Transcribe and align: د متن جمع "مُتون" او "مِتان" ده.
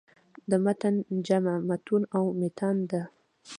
د 0.49 0.51
متن 0.63 0.95
جمع 1.27 1.55
"مُتون" 1.67 2.01
او 2.17 2.23
"مِتان" 2.39 2.75
ده. 2.89 3.01